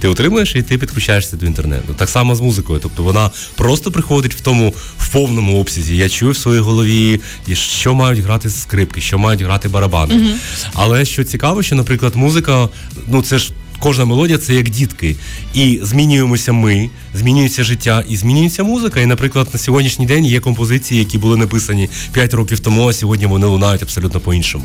Ти 0.00 0.08
отримуєш 0.08 0.54
і 0.56 0.62
ти 0.62 0.78
підключаєшся 0.78 1.36
до 1.36 1.46
інтернету. 1.46 1.94
Так 1.96 2.08
само 2.08 2.34
з 2.34 2.40
музикою. 2.40 2.80
Тобто 2.82 3.02
вона 3.02 3.30
просто 3.54 3.90
приходить 3.90 4.34
в 4.34 4.40
тому 4.40 4.74
в 4.98 5.08
повному 5.08 5.60
обсязі. 5.60 5.96
Я 5.96 6.08
чую 6.08 6.32
в 6.32 6.36
своїй 6.36 6.60
голові, 6.60 7.20
що 7.52 7.94
мають 7.94 8.20
грати 8.20 8.50
скрипки, 8.50 9.00
що 9.00 9.18
мають 9.18 9.42
грати 9.42 9.68
барабани. 9.68 10.14
uh 10.14 10.34
Але 10.74 11.04
що 11.04 11.24
цікаво, 11.24 11.62
що, 11.62 11.76
наприклад, 11.76 12.16
музика, 12.16 12.68
ну 13.08 13.22
це 13.22 13.38
ж 13.38 13.52
кожна 13.84 14.04
мелодія 14.04 14.38
це 14.38 14.54
як 14.54 14.70
дітки. 14.70 15.16
І 15.54 15.80
змінюємося 15.82 16.52
ми, 16.52 16.90
змінюється 17.14 17.64
життя 17.64 18.04
і 18.08 18.16
змінюється 18.16 18.64
музика. 18.64 19.00
І, 19.00 19.06
наприклад, 19.06 19.48
на 19.52 19.58
сьогоднішній 19.58 20.06
день 20.06 20.26
є 20.26 20.40
композиції, 20.40 21.00
які 21.00 21.18
були 21.18 21.36
написані 21.36 21.88
5 22.12 22.34
років 22.34 22.60
тому, 22.60 22.88
а 22.88 22.92
сьогодні 22.92 23.26
вони 23.26 23.46
лунають 23.46 23.82
абсолютно 23.82 24.20
по-іншому. 24.20 24.64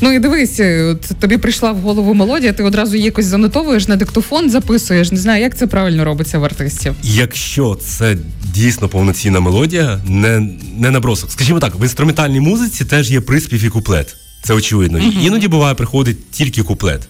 Ну 0.00 0.12
і 0.12 0.18
дивись, 0.18 0.60
от 0.60 1.00
тобі 1.20 1.36
прийшла 1.36 1.72
в 1.72 1.76
голову 1.76 2.14
мелодія, 2.14 2.52
ти 2.52 2.62
одразу 2.62 2.96
якось 2.96 3.26
занотовуєш 3.26 3.88
на 3.88 3.96
диктофон, 3.96 4.50
записуєш. 4.50 5.12
Не 5.12 5.18
знаю, 5.18 5.42
як 5.42 5.56
це 5.56 5.66
правильно 5.66 6.04
робиться 6.04 6.38
в 6.38 6.44
артистів. 6.44 6.94
Якщо 7.02 7.74
це 7.74 8.16
дійсно 8.54 8.88
повноцінна 8.88 9.40
мелодія, 9.40 10.00
не 10.06 10.48
не 10.78 10.90
набросок. 10.90 11.30
Скажімо 11.30 11.58
так, 11.58 11.80
в 11.80 11.82
інструментальній 11.82 12.40
музиці 12.40 12.84
теж 12.84 13.10
є 13.10 13.20
приспів 13.20 13.64
і 13.64 13.68
куплет. 13.68 14.16
Це 14.42 14.54
очевидно. 14.54 14.98
Uh-huh. 14.98 15.26
Іноді 15.26 15.48
буває, 15.48 15.74
приходить 15.74 16.30
тільки 16.30 16.62
куплет. 16.62 17.08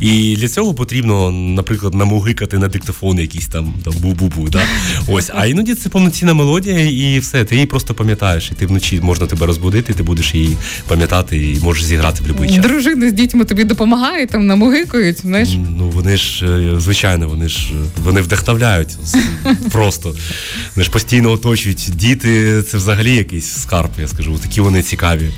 І 0.00 0.36
для 0.36 0.48
цього 0.48 0.74
потрібно, 0.74 1.30
наприклад, 1.30 1.94
намугикати 1.94 2.58
на 2.58 2.68
диктофон 2.68 3.18
якийсь 3.18 3.46
там 3.46 3.74
там 3.84 3.94
бу-бу-бу. 3.94 4.48
Да? 4.48 4.62
Ось, 5.08 5.30
а 5.34 5.46
іноді 5.46 5.74
це 5.74 5.88
повноцінна 5.88 6.34
мелодія, 6.34 6.80
і 6.80 7.18
все, 7.18 7.44
ти 7.44 7.54
її 7.54 7.66
просто 7.66 7.94
пам'ятаєш. 7.94 8.50
І 8.52 8.54
ти 8.54 8.66
вночі 8.66 9.00
можна 9.00 9.26
тебе 9.26 9.46
розбудити, 9.46 9.92
ти 9.92 10.02
будеш 10.02 10.34
її 10.34 10.56
пам'ятати 10.88 11.36
і 11.36 11.60
можеш 11.62 11.84
зіграти 11.84 12.22
в 12.22 12.26
будь-який 12.26 12.56
час. 12.56 12.66
Дружини 12.66 13.10
з 13.10 13.12
дітьми 13.12 13.44
тобі 13.44 13.64
допомагають, 13.64 14.30
там 14.30 14.46
намугикують. 14.46 15.20
знаєш? 15.20 15.48
Ну 15.78 15.90
вони 15.90 16.16
ж, 16.16 16.46
е, 16.46 16.80
звичайно, 16.80 17.28
вони 17.28 17.48
ж 17.48 17.58
вони 18.04 18.20
вдохновляють 18.20 18.88
просто. 19.72 20.14
Вони 20.76 20.84
ж 20.84 20.90
постійно 20.90 21.30
оточують. 21.30 21.90
Діти 21.94 22.62
це 22.62 22.76
взагалі 22.76 23.14
якийсь 23.16 23.50
скарб, 23.52 23.90
я 23.98 24.08
скажу. 24.08 24.38
Такі 24.42 24.60
вони 24.60 24.82
цікаві. 24.82 25.30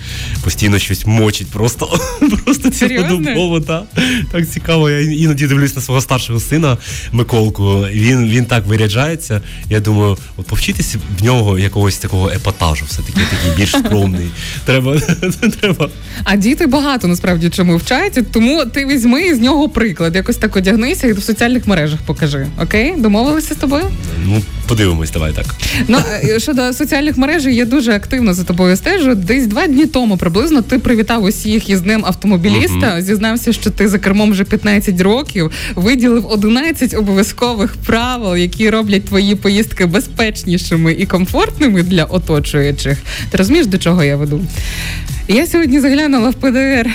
Постійно 0.45 0.79
щось 0.79 1.07
мочить, 1.07 1.51
просто 1.51 2.01
просто 2.45 2.71
цілодобово. 2.71 3.61
Так 3.61 4.50
цікаво. 4.51 4.91
Я 4.91 5.01
іноді 5.01 5.47
дивлюсь 5.47 5.77
на 5.77 5.83
свого 5.83 6.01
старшого 6.01 6.41
сина 6.41 6.79
Миколку. 7.13 7.87
Він 7.93 8.29
він 8.29 8.45
так 8.45 8.67
виряджається. 8.67 9.41
Я 9.71 9.81
думаю, 9.81 10.17
от 10.37 10.47
повчитися 10.47 10.99
в 11.19 11.25
нього 11.25 11.59
якогось 11.59 11.99
такого 11.99 12.31
епатажу, 12.31 12.85
все 12.89 13.03
таки 13.03 13.21
такий 13.31 13.57
більш 13.57 13.71
скромний. 13.71 14.27
Треба 14.65 15.01
треба. 15.61 15.89
А 16.25 16.37
діти 16.37 16.67
багато 16.67 17.09
насправді 17.09 17.51
чому 17.51 17.77
вчаться, 17.77 18.23
тому 18.23 18.65
ти 18.65 18.87
візьми 18.87 19.35
з 19.35 19.41
нього 19.41 19.69
приклад. 19.69 20.15
Якось 20.17 20.37
так 20.37 20.57
одягнися 20.57 21.07
і 21.07 21.13
в 21.13 21.23
соціальних 21.23 21.67
мережах 21.67 22.01
покажи. 22.07 22.47
Окей, 22.63 22.95
домовилися 22.97 23.55
з 23.55 23.57
тобою? 23.57 23.85
Ну 24.25 24.43
подивимось, 24.71 25.11
давай 25.11 25.33
так. 25.33 25.47
Ну 25.89 25.99
е, 26.25 26.41
щодо 26.41 26.73
соціальних 26.73 27.17
мереж, 27.17 27.47
я 27.47 27.65
дуже 27.65 27.93
активно 27.93 28.35
за 28.35 28.45
тобою 28.45 28.77
стежу. 28.77 29.15
Десь 29.15 29.47
два 29.47 29.67
дні 29.67 29.87
тому 29.87 30.17
приблизно 30.17 30.63
ти 30.63 30.79
привітав 30.79 31.23
усіх 31.25 31.71
із 31.71 31.81
днем 31.81 32.05
автомобіліста. 32.07 32.97
uh 32.97 33.03
Зізнався, 33.03 33.53
що 33.53 33.71
ти 33.71 33.89
за 33.89 33.99
кермом 33.99 34.31
вже 34.31 34.45
15 34.45 35.01
років 35.01 35.51
виділив 35.75 36.27
11 36.27 36.95
обов'язкових 36.95 37.75
правил, 37.87 38.37
які 38.37 38.71
роблять 38.71 39.05
твої 39.05 39.35
поїздки 39.35 39.87
безпечнішими 39.87 40.93
і 40.93 41.07
комфортними 41.07 41.83
для 41.83 42.05
оточуючих. 42.05 42.99
Ти 43.31 43.39
розумієш, 43.39 43.67
до 43.67 43.79
чого 43.79 44.05
я 44.05 44.17
веду? 44.17 44.41
Я 45.29 45.47
сьогодні 45.47 45.81
заглянула 45.81 46.31
в 46.31 46.35
ПДР. 46.35 46.87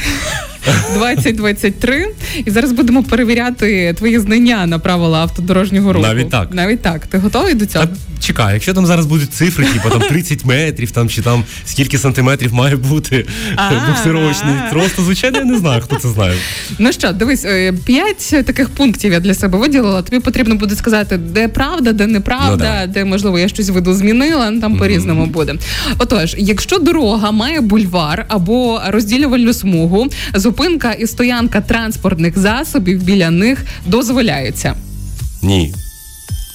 2023. 0.94 2.08
І 2.46 2.52
зараз 2.52 2.72
будемо 2.72 3.04
перевіряти 3.04 3.94
твої 3.98 4.20
знання 4.20 4.66
на 4.66 4.80
правила 4.80 5.20
автодорожнього 5.20 5.94
руху. 5.94 6.08
Навіть 6.08 6.30
так. 6.30 6.54
Навіть 6.54 6.82
так. 6.82 7.08
Ти 7.08 7.18
готовий 7.18 7.54
до 7.54 7.66
цього? 7.66 7.86
Та, 7.86 7.92
чекай, 8.20 8.54
якщо 8.54 8.74
там 8.74 8.86
зараз 8.86 9.06
будуть 9.06 9.34
цифри, 9.34 9.66
типу 9.66 9.90
там 9.90 10.02
30 10.10 10.46
метрів, 10.46 10.92
там 10.92 11.10
чи 11.10 11.22
там 11.22 11.44
скільки 11.66 11.98
сантиметрів 11.98 12.54
має 12.54 12.76
бути 12.76 13.26
буксировочний. 13.88 14.54
Просто 14.72 15.02
звичайно, 15.02 15.38
я 15.38 15.44
не 15.44 15.58
знаю, 15.58 15.82
хто 15.82 15.96
це 15.96 16.10
знає. 16.10 16.36
Ну 16.80 16.92
що, 16.92 17.12
дивись, 17.12 17.46
е, 17.46 17.74
п'ять 17.86 18.36
таких 18.46 18.70
пунктів 18.70 19.12
я 19.12 19.20
для 19.20 19.34
себе 19.34 19.58
виділила. 19.58 20.02
Тобі 20.02 20.20
потрібно 20.20 20.56
буде 20.56 20.76
сказати, 20.76 21.18
де 21.18 21.48
правда, 21.48 21.94
де 21.94 22.08
неправда, 22.08 22.84
ну, 22.88 22.94
де 22.94 23.06
можливо 23.06 23.40
я 23.40 23.48
щось 23.48 23.70
виду 23.70 23.94
змінила. 23.94 24.52
Ну, 24.52 24.62
там 24.62 24.78
по 24.78 24.88
різному 24.88 25.26
буде. 25.26 25.56
Отож, 25.98 26.36
якщо 26.38 26.78
дорога 26.80 27.32
має 27.32 27.62
бульвар 27.62 28.26
або 28.28 28.82
розділювальну 28.88 29.54
смугу, 29.54 30.08
зупинка 30.56 30.92
і 30.92 31.08
стоянка 31.08 31.62
транспортних 31.62 32.38
засобів 32.38 33.04
біля 33.04 33.30
них 33.30 33.66
дозволяється? 33.86 34.76
Ні. 35.42 35.74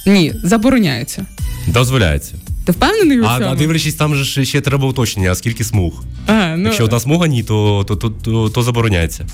Ні, 0.07 0.33
забороняється. 0.43 1.25
Дозволяється. 1.67 2.33
Ти 2.65 2.71
впевнений 2.71 3.19
у 3.19 3.23
цьому? 3.23 3.45
А, 3.45 3.51
а 3.51 3.55
дивлячись, 3.55 3.95
там 3.95 4.15
же 4.15 4.45
ще 4.45 4.61
треба 4.61 4.87
уточнення, 4.87 5.31
а 5.31 5.35
скільки 5.35 5.63
смуг. 5.63 6.03
Ага, 6.27 6.55
ну... 6.57 6.63
Якщо 6.63 6.83
одна 6.83 6.99
смуга 6.99 7.27
ні, 7.27 7.43
то, 7.43 7.85
то, 7.87 7.95
то, 7.95 8.09
то, 8.09 8.49
то 8.49 8.63
забороняється. 8.63 9.25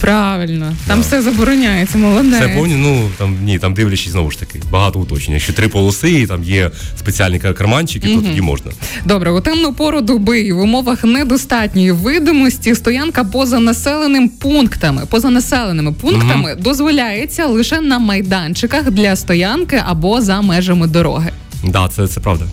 Правильно, 0.00 0.76
там 0.86 1.00
все 1.00 1.22
забороняється, 1.22 1.98
молодець. 1.98 2.34
Все 2.34 2.48
повні, 2.48 2.74
ну 2.74 3.10
там 3.18 3.36
ні, 3.42 3.58
там 3.58 3.74
дивлячись 3.74 4.12
знову 4.12 4.30
ж 4.30 4.38
таки, 4.38 4.60
багато 4.70 4.98
уточнень. 4.98 5.34
Якщо 5.34 5.52
три 5.52 5.68
полоси, 5.68 6.10
і 6.10 6.26
там 6.26 6.44
є 6.44 6.70
спеціальні 6.98 7.38
карманчики, 7.38 8.08
то 8.08 8.22
тоді 8.22 8.40
можна. 8.40 8.72
Добре, 9.04 9.30
у 9.30 9.40
темну 9.40 9.72
пору 9.72 10.00
доби 10.00 10.52
в 10.52 10.60
умовах 10.60 11.04
недостатньої 11.04 11.92
видимості 11.92 12.74
стоянка 12.74 13.24
поза 13.24 13.58
населеним 13.58 14.28
пунктами, 14.28 15.06
поза 15.10 15.30
населеними 15.30 15.92
пунктами 15.92 16.52
угу. 16.52 16.62
дозволяється 16.62 17.46
лише 17.46 17.80
на 17.80 17.98
майданчиках 17.98 18.90
для 18.90 19.16
стоянки 19.16 19.82
або 19.86 20.20
за 20.20 20.40
межами 20.40 20.86
дороги. 20.86 21.30
Да, 21.64 21.88
це 21.88 22.08
це 22.08 22.20
правда. 22.20 22.44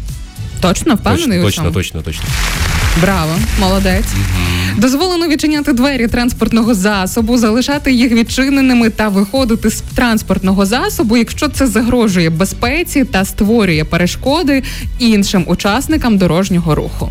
Точно 0.61 0.95
впевнений? 0.95 1.41
Точно, 1.41 1.71
точно, 1.71 2.01
точно, 2.01 2.01
точно. 2.01 2.82
Браво, 3.01 3.35
молодець. 3.59 4.05
Угу. 4.13 4.81
Дозволено 4.81 5.27
відчиняти 5.27 5.73
двері 5.73 6.07
транспортного 6.07 6.73
засобу, 6.73 7.37
залишати 7.37 7.91
їх 7.91 8.11
відчиненими 8.11 8.89
та 8.89 9.07
виходити 9.09 9.69
з 9.69 9.81
транспортного 9.95 10.65
засобу, 10.65 11.17
якщо 11.17 11.49
це 11.49 11.67
загрожує 11.67 12.29
безпеці 12.29 13.03
та 13.05 13.25
створює 13.25 13.83
перешкоди 13.83 14.63
іншим 14.99 15.43
учасникам 15.47 16.17
дорожнього 16.17 16.75
руху. 16.75 17.09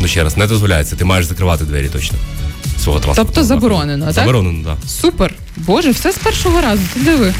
Ну 0.00 0.08
ще 0.08 0.22
раз 0.22 0.36
не 0.36 0.46
дозволяється. 0.46 0.96
Ти 0.96 1.04
маєш 1.04 1.26
закривати 1.26 1.64
двері 1.64 1.88
точно. 1.88 2.18
Свого 2.84 3.00
Тобто 3.16 3.44
заборонено, 3.44 4.04
так? 4.04 4.14
Заборонено, 4.14 4.64
так. 4.64 4.90
Супер. 4.90 5.34
Боже, 5.56 5.90
все 5.90 6.12
з 6.12 6.16
першого 6.16 6.60
разу. 6.60 6.82
Ти 6.94 7.00
диви. 7.00 7.34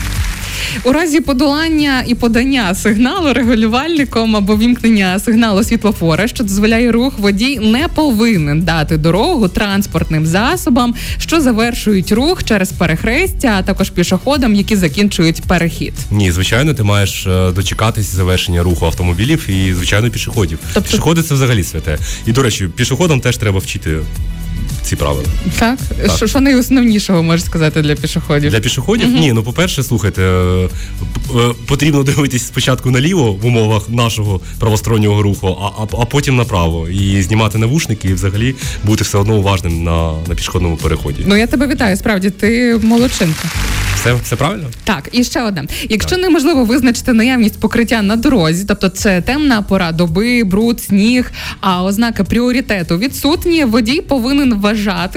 У 0.84 0.92
разі 0.92 1.20
подолання 1.20 2.02
і 2.06 2.14
подання 2.14 2.74
сигналу 2.74 3.32
регулювальником 3.32 4.36
або 4.36 4.56
вімкнення 4.56 5.18
сигналу 5.18 5.64
світлофора, 5.64 6.28
що 6.28 6.44
дозволяє 6.44 6.92
рух, 6.92 7.18
водій 7.18 7.58
не 7.58 7.88
повинен 7.88 8.62
дати 8.62 8.96
дорогу 8.96 9.48
транспортним 9.48 10.26
засобам, 10.26 10.94
що 11.18 11.40
завершують 11.40 12.12
рух 12.12 12.44
через 12.44 12.72
перехрестя, 12.72 13.56
а 13.58 13.62
також 13.62 13.90
пішоходам, 13.90 14.54
які 14.54 14.76
закінчують 14.76 15.42
перехід. 15.42 15.94
Ні, 16.10 16.32
звичайно, 16.32 16.74
ти 16.74 16.82
маєш 16.82 17.26
е, 17.26 17.52
дочекатись 17.52 18.14
завершення 18.14 18.62
руху 18.62 18.86
автомобілів 18.86 19.50
і 19.50 19.74
звичайно 19.74 20.10
пішоходів. 20.10 20.58
Тобто... 20.74 20.90
Пішоходи 20.90 21.22
це 21.22 21.34
взагалі 21.34 21.64
святе. 21.64 21.98
І 22.26 22.32
до 22.32 22.42
речі, 22.42 22.68
пішоходам 22.76 23.20
теж 23.20 23.36
треба 23.36 23.58
вчити 23.58 23.98
ці 24.86 24.96
правила. 24.96 25.26
Так, 25.58 25.78
так. 25.78 26.16
Що, 26.16 26.26
що 26.26 26.40
найосновнішого 26.40 27.22
можеш 27.22 27.46
сказати 27.46 27.82
для 27.82 27.94
пішоходів? 27.94 28.50
Для 28.50 28.60
пішоходів? 28.60 29.08
Угу. 29.08 29.18
Ні, 29.18 29.32
ну 29.32 29.42
по-перше, 29.42 29.82
слухайте, 29.82 30.22
е, 30.22 30.68
е, 31.36 31.54
потрібно 31.66 32.02
дивитись 32.02 32.46
спочатку 32.46 32.90
наліво 32.90 33.32
в 33.32 33.46
умовах 33.46 33.88
нашого 33.88 34.40
правостороннього 34.58 35.22
руху, 35.22 35.58
а 35.60 35.82
а, 35.82 36.02
а 36.02 36.04
потім 36.04 36.36
направо. 36.36 36.88
І 36.88 37.22
знімати 37.22 37.58
навушники, 37.58 38.08
і 38.08 38.14
взагалі 38.14 38.54
бути 38.84 39.04
все 39.04 39.18
одно 39.18 39.36
уважним 39.36 39.84
на, 39.84 40.12
на 40.28 40.34
пішохідному 40.34 40.76
переході. 40.76 41.22
Ну 41.26 41.36
я 41.36 41.46
тебе 41.46 41.66
вітаю, 41.66 41.96
справді 41.96 42.30
ти 42.30 42.80
молодчинка. 42.82 43.48
Все 43.94 44.14
все 44.14 44.36
правильно? 44.36 44.64
Так, 44.84 45.08
і 45.12 45.24
ще 45.24 45.42
одне. 45.42 45.64
Якщо 45.88 46.10
так. 46.10 46.18
неможливо 46.18 46.64
визначити 46.64 47.12
наявність 47.12 47.60
покриття 47.60 48.02
на 48.02 48.16
дорозі, 48.16 48.64
тобто 48.68 48.88
це 48.88 49.20
темна 49.20 49.62
пора 49.62 49.92
доби, 49.92 50.44
бруд, 50.44 50.82
сніг, 50.82 51.32
а 51.60 51.84
ознаки 51.84 52.24
пріоритету 52.24 52.98
відсутні, 52.98 53.64
водій 53.64 54.00
повинен 54.00 54.54
вважати, 54.54 54.75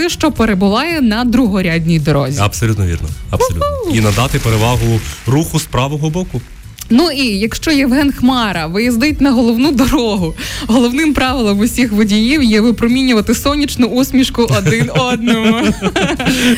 що 0.09 0.31
перебуває 0.31 1.01
на 1.01 1.25
другорядній 1.25 1.99
дорозі. 1.99 2.39
Абсолютно 2.41 2.85
вірно. 2.85 3.09
Абсолютно. 3.29 3.65
І 3.93 4.01
надати 4.01 4.39
перевагу 4.39 4.99
руху 5.27 5.59
з 5.59 5.65
правого 5.65 6.09
боку. 6.09 6.41
Ну 6.89 7.11
і 7.11 7.25
якщо 7.25 7.71
Євген 7.71 8.11
Хмара 8.11 8.67
виїздить 8.67 9.21
на 9.21 9.31
головну 9.31 9.71
дорогу, 9.71 10.35
головним 10.67 11.13
правилом 11.13 11.59
усіх 11.59 11.91
водіїв 11.91 12.43
є 12.43 12.61
випромінювати 12.61 13.35
сонячну 13.35 13.87
усмішку 13.87 14.47
один 14.57 14.89
одному. 14.95 15.73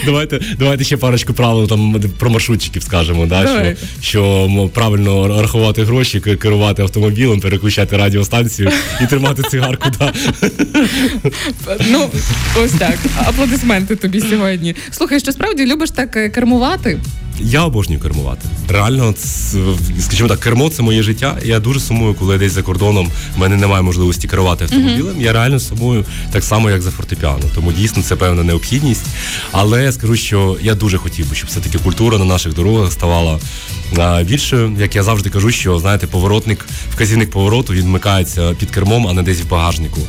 Давайте 0.05 0.39
давайте 0.59 0.83
ще 0.83 0.97
парочку 0.97 1.33
правил 1.33 1.67
там 1.67 1.95
про 2.17 2.29
маршрутчиків 2.29 2.83
скажемо. 2.83 3.25
Да, 3.25 3.47
Що 3.47 3.75
що 4.01 4.69
правильно 4.73 5.41
рахувати 5.41 5.83
гроші, 5.83 6.19
керувати 6.19 6.81
автомобілем, 6.81 7.39
переключати 7.39 7.97
радіостанцію 7.97 8.71
і 9.01 9.07
тримати 9.07 9.43
цигарку. 9.43 9.89
Да. 9.99 10.13
Ну 11.89 12.09
ось 12.63 12.71
так. 12.71 12.97
Аплодисменти 13.25 13.95
тобі 13.95 14.21
сьогодні. 14.21 14.75
Слухай, 14.91 15.19
що 15.19 15.31
справді 15.31 15.65
любиш 15.65 15.91
так 15.91 16.15
е, 16.17 16.29
кермувати? 16.29 16.99
Я 17.43 17.63
обожнюю 17.63 17.99
кермувати. 18.01 18.49
Реально, 18.69 19.13
скажімо 19.99 20.29
так, 20.29 20.39
кермо 20.39 20.69
це 20.69 20.83
моє 20.83 21.03
життя. 21.03 21.37
Я 21.45 21.59
дуже 21.59 21.79
сумую, 21.79 22.13
коли 22.13 22.37
десь 22.37 22.51
за 22.51 22.61
кордоном 22.61 23.09
в 23.35 23.39
мене 23.39 23.55
немає 23.55 23.81
можливості 23.81 24.27
керувати 24.27 24.63
автомобілем. 24.63 25.15
Uh-huh. 25.15 25.21
Я 25.21 25.33
реально 25.33 25.59
сумую 25.59 26.05
так 26.31 26.43
само, 26.43 26.69
як 26.69 26.81
за 26.81 26.91
фортепіано. 26.91 27.43
Тому 27.55 27.71
дійсно 27.71 28.03
це 28.03 28.15
певна 28.15 28.43
необхідність. 28.43 29.05
Але 29.51 29.83
я 29.83 29.91
скажу, 29.91 30.15
що 30.15 30.57
я 30.61 30.75
дуже 30.75 30.97
хотів 30.97 31.29
би, 31.29 31.35
щоб 31.35 31.49
все-таки 31.49 31.77
культура 31.77 32.17
на 32.17 32.25
наших 32.25 32.53
дорогах 32.53 32.91
ставала 32.91 33.39
більше. 34.25 34.71
Як 34.79 34.95
я 34.95 35.03
завжди 35.03 35.29
кажу, 35.29 35.51
що 35.51 35.79
знаєте, 35.79 36.07
поворотник, 36.07 36.65
вказівник 36.93 37.31
повороту 37.31 37.73
він 37.73 37.85
вмикається 37.85 38.53
під 38.53 38.71
кермом, 38.71 39.07
а 39.07 39.13
не 39.13 39.23
десь 39.23 39.41
в 39.41 39.49
багажнику. 39.49 40.01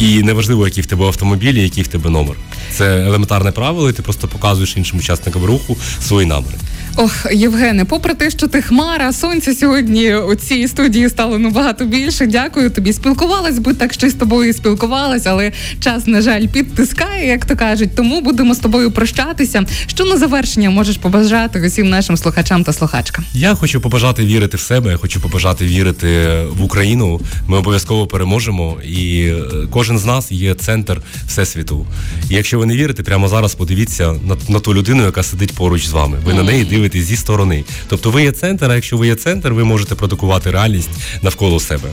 І 0.00 0.22
неважливо, 0.22 0.66
який 0.66 0.82
в 0.82 0.86
тебе 0.86 1.06
автомобіль, 1.06 1.54
і 1.54 1.62
який 1.62 1.82
в 1.82 1.88
тебе 1.88 2.10
номер. 2.10 2.36
Це 2.72 3.00
елементарне 3.06 3.52
правило, 3.52 3.90
і 3.90 3.92
ти 3.92 4.02
просто 4.02 4.28
показуєш 4.28 4.76
іншим 4.76 4.98
учасникам 4.98 5.44
руху 5.44 5.76
свої 6.02 6.26
наміри. 6.26 6.54
Ох, 7.02 7.26
Євгене, 7.32 7.84
попри 7.84 8.14
те, 8.14 8.30
що 8.30 8.48
ти 8.48 8.62
хмара, 8.62 9.12
сонця 9.12 9.54
сьогодні 9.54 10.14
у 10.14 10.34
цій 10.34 10.68
студії 10.68 11.08
стало 11.08 11.38
набагато 11.38 11.84
більше. 11.84 12.26
Дякую 12.26 12.70
тобі. 12.70 12.92
Спілкувалась 12.92 13.58
би 13.58 13.74
так, 13.74 13.92
що 13.92 14.10
з 14.10 14.14
тобою 14.14 14.52
спілкувалась, 14.52 15.26
але 15.26 15.52
час, 15.80 16.06
на 16.06 16.22
жаль, 16.22 16.46
підтискає, 16.46 17.28
як 17.28 17.44
то 17.44 17.56
кажуть. 17.56 17.94
Тому 17.96 18.20
будемо 18.20 18.54
з 18.54 18.58
тобою 18.58 18.90
прощатися. 18.90 19.64
Що 19.86 20.04
на 20.04 20.16
завершення 20.16 20.70
можеш 20.70 20.96
побажати 20.96 21.66
усім 21.66 21.88
нашим 21.88 22.16
слухачам 22.16 22.64
та 22.64 22.72
слухачкам? 22.72 23.24
Я 23.34 23.54
хочу 23.54 23.80
побажати 23.80 24.24
вірити 24.24 24.56
в 24.56 24.60
себе. 24.60 24.90
Я 24.90 24.96
хочу 24.96 25.20
побажати 25.20 25.64
вірити 25.64 26.28
в 26.50 26.62
Україну. 26.64 27.20
Ми 27.46 27.58
обов'язково 27.58 28.06
переможемо, 28.06 28.76
і 28.84 29.26
е, 29.26 29.42
кожен 29.70 29.98
з 29.98 30.04
нас 30.04 30.32
є 30.32 30.54
центр 30.54 31.00
всесвіту. 31.26 31.86
І 32.30 32.34
якщо 32.34 32.58
ви 32.58 32.66
не 32.66 32.76
вірите, 32.76 33.02
прямо 33.02 33.28
зараз 33.28 33.54
подивіться 33.54 34.12
на, 34.12 34.36
на 34.48 34.60
ту 34.60 34.74
людину, 34.74 35.04
яка 35.04 35.22
сидить 35.22 35.52
поруч 35.52 35.86
з 35.86 35.92
вами. 35.92 36.18
Ви 36.24 36.32
mm. 36.32 36.36
на 36.36 36.42
неї 36.42 36.64
дивитесь 36.64 36.89
зі 36.94 37.16
сторони. 37.16 37.64
Тобто, 37.88 38.10
ви 38.10 38.22
є 38.22 38.32
центр. 38.32 38.70
А 38.70 38.74
якщо 38.74 38.96
ви 38.96 39.06
є 39.06 39.14
центр, 39.14 39.52
ви 39.52 39.64
можете 39.64 39.94
продукувати 39.94 40.50
реальність 40.50 40.90
навколо 41.22 41.60
себе. 41.60 41.88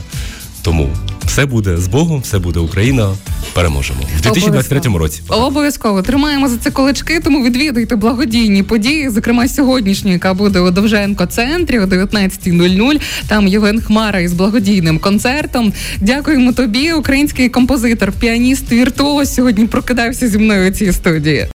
Тому 0.62 0.90
все 1.24 1.46
буде 1.46 1.76
з 1.76 1.86
Богом, 1.88 2.20
все 2.20 2.38
буде 2.38 2.60
Україна. 2.60 3.14
Переможемо 3.54 4.00
в 4.18 4.20
2023 4.20 4.98
році. 4.98 5.22
Обов'язково 5.28 6.02
тримаємо 6.02 6.48
за 6.48 6.56
це 6.56 6.70
колечки, 6.70 7.20
тому 7.20 7.44
відвідуйте 7.44 7.96
благодійні 7.96 8.62
події, 8.62 9.10
зокрема 9.10 9.48
сьогоднішню, 9.48 10.12
яка 10.12 10.34
буде 10.34 10.60
у 10.60 10.70
Довженко 10.70 11.26
центрі 11.26 11.78
о 11.78 11.84
19.00. 11.84 13.00
Там 13.28 13.48
Євген 13.48 13.80
Хмара 13.80 14.20
із 14.20 14.32
благодійним 14.32 14.98
концертом. 14.98 15.72
Дякуємо 16.00 16.52
тобі, 16.52 16.92
український 16.92 17.48
композитор, 17.48 18.12
піаніст, 18.12 18.72
віртуоз 18.72 19.34
сьогодні 19.34 19.66
прокидався 19.66 20.28
зі 20.28 20.38
мною 20.38 20.70
у 20.70 20.74
цій 20.74 20.92
студії. 20.92 21.46